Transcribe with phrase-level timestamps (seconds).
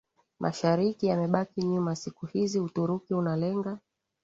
[0.39, 3.71] mashariki yamebaki nyuma Siku hizi Uturuki unalenga